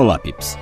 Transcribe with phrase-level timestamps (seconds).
[0.00, 0.56] Olá, Pips.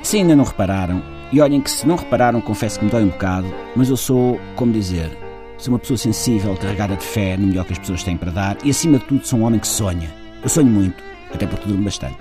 [0.00, 1.02] Se ainda não repararam,
[1.32, 4.38] e olhem que se não repararam, confesso que me dói um bocado, mas eu sou,
[4.54, 5.10] como dizer,
[5.58, 8.56] sou uma pessoa sensível, carregada de fé no melhor que as pessoas têm para dar
[8.62, 10.08] e, acima de tudo, sou um homem que sonha.
[10.40, 11.02] Eu sonho muito,
[11.34, 12.18] até porque durmo bastante.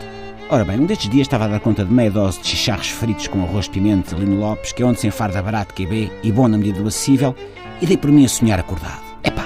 [0.49, 3.27] Ora bem, um destes dias estava a dar conta de meia dose de chicharros fritos
[3.27, 6.31] com arroz de pimenta ali no Lopes, que é onde se enfarda barato, QB e
[6.31, 7.35] bom na medida do acessível,
[7.79, 9.03] e dei por mim a sonhar acordado.
[9.23, 9.45] Epá,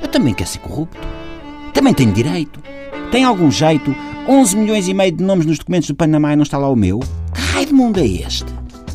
[0.00, 0.96] eu também quero ser corrupto.
[1.74, 2.60] Também tenho direito.
[3.10, 3.92] Tem algum jeito
[4.28, 6.76] 11 milhões e meio de nomes nos documentos do Panamá e não está lá o
[6.76, 7.00] meu?
[7.34, 8.46] Que raio de mundo é este?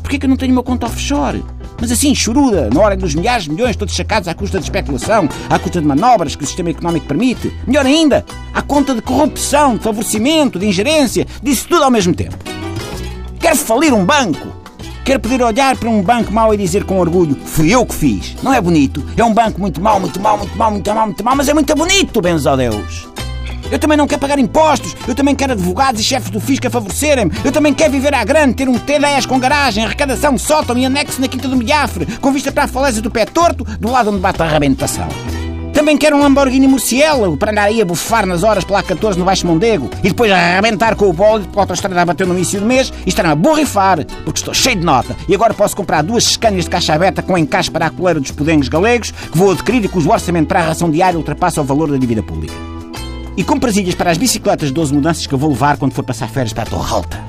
[0.02, 1.44] Porquê que eu não tenho o meu conta offshore?
[1.80, 5.28] Mas assim, choruda, na hora dos milhares de milhões todos sacados à custa de especulação,
[5.50, 7.54] à custa de manobras que o sistema económico permite.
[7.68, 12.38] Melhor ainda, à conta de corrupção, de favorecimento, de ingerência, disso tudo ao mesmo tempo.
[13.38, 14.56] Quero falir um banco.
[15.04, 18.36] Quero poder olhar para um banco mau e dizer com orgulho: fui eu que fiz.
[18.42, 19.04] Não é bonito?
[19.16, 21.54] É um banco muito mau, muito mau, muito mau, muito mau, muito mau, mas é
[21.54, 23.08] muito bonito, benzo a Deus.
[23.72, 24.96] Eu também não quero pagar impostos.
[25.08, 27.32] Eu também quero advogados e chefes do fisco a favorecerem-me.
[27.44, 31.20] Eu também quero viver à grande, ter um T10 com garagem, arrecadação, sótão e anexo
[31.22, 34.20] na Quinta do Milhafre, com vista para a falésia do pé torto, do lado onde
[34.20, 35.08] bate a arrebentação.
[35.74, 39.26] Também quero um Lamborghini Murciélago para andar aí a bufar nas horas pela A14 no
[39.26, 42.66] Baixo Mondego e depois arrebentar com o bolo pela autostrada a bater no início do
[42.66, 46.24] mês e estar a borrifar, porque estou cheio de nota e agora posso comprar duas
[46.24, 49.86] escânias de caixa aberta com encaixe para a coleira dos podengos galegos que vou adquirir
[49.86, 52.77] e cujo orçamento para a ração diária ultrapassa o valor da dívida pública
[53.38, 56.04] e com prasilhas para as bicicletas de 12 mudanças que eu vou levar quando for
[56.04, 57.24] passar férias para a Torre Alta.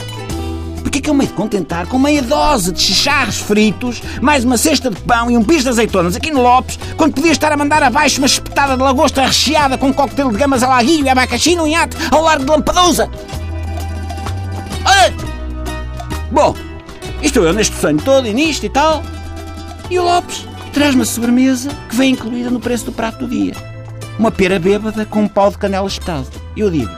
[0.83, 4.91] Porquê que eu me de contentar com meia dose de chicharros fritos, mais uma cesta
[4.91, 7.83] de pão e um bicho de azeitonas aqui no Lopes, quando podia estar a mandar
[7.83, 11.69] abaixo uma espetada de lagosta recheada com um coquetel de gamas alaguilho e abacaxi no
[11.69, 13.11] iate ao largo de Lampadusa?
[14.87, 15.15] Olha!
[16.33, 16.55] Bom,
[17.21, 19.03] estou eu neste sonho todo e nisto e tal.
[19.91, 23.78] E o Lopes traz-me a sobremesa que vem incluída no preço do prato do dia
[24.19, 26.27] uma pera bêbada com um pau de canela espetado.
[26.57, 26.91] Eu digo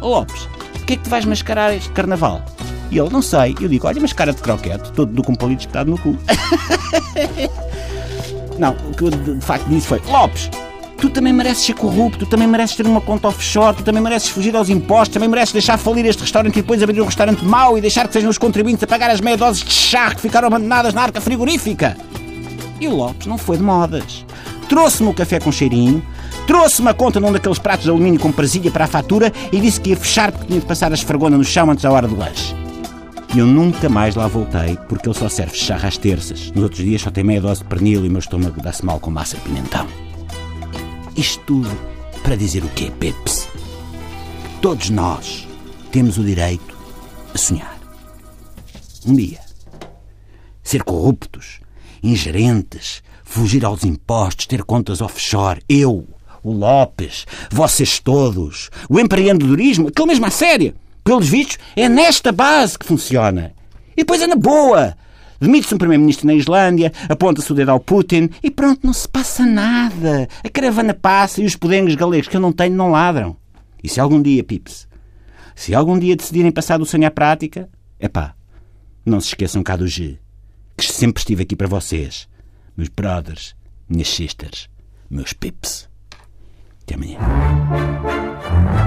[0.00, 2.42] Lopes, o que é que tu vais mascarar este carnaval?
[2.90, 3.54] E ele, não sei.
[3.60, 6.16] Eu digo, olha, mascara de croquete, todo do com palito espetado no cu.
[8.58, 10.50] não, o que eu de facto disse foi, Lopes,
[10.98, 14.28] tu também mereces ser corrupto, tu também mereces ter uma conta offshore, tu também mereces
[14.28, 17.78] fugir aos impostos, também mereces deixar falir este restaurante e depois abrir um restaurante mau
[17.78, 20.48] e deixar que sejam os contribuintes a pagar as meia doses de charro que ficaram
[20.48, 21.96] abandonadas na arca frigorífica.
[22.78, 24.26] E o Lopes não foi de modas.
[24.68, 26.02] Trouxe-me o café com cheirinho,
[26.46, 29.80] Trouxe uma conta num daqueles pratos de alumínio com presilha para a fatura e disse
[29.80, 32.16] que ia fechar porque tinha de passar a esfregona no chão antes da hora do
[32.16, 32.54] lanche.
[33.34, 36.50] E eu nunca mais lá voltei porque ele só serve charra às terças.
[36.50, 39.00] Nos outros dias só tem meia dose de pernil e o meu estômago dá-se mal
[39.00, 39.86] com massa de pimentão.
[41.16, 41.70] Isto tudo
[42.22, 43.48] para dizer o quê, Pips?
[44.60, 45.48] Todos nós
[45.90, 46.76] temos o direito
[47.34, 47.78] a sonhar.
[49.06, 49.40] Um dia.
[50.62, 51.60] Ser corruptos,
[52.02, 55.62] ingerentes, fugir aos impostos, ter contas offshore.
[55.68, 56.06] Eu,
[56.42, 60.74] o Lopes, vocês todos, o empreendedorismo, aquele mesmo a sério.
[61.04, 63.52] Pelos vistos, é nesta base que funciona.
[63.92, 64.96] E depois é na boa.
[65.40, 69.44] Demite-se um primeiro-ministro na Islândia, aponta-se o dedo ao Putin e pronto, não se passa
[69.44, 70.28] nada.
[70.44, 73.36] A caravana passa e os podengos galegos que eu não tenho não ladram.
[73.82, 74.86] E se algum dia, Pips,
[75.56, 78.34] se algum dia decidirem passar do sonho à prática, é pá,
[79.04, 80.18] não se esqueçam cá do G,
[80.76, 82.28] que sempre estive aqui para vocês,
[82.76, 83.56] meus brothers,
[83.88, 84.68] minhas sisters,
[85.10, 85.91] meus pips.
[86.86, 88.81] Germany.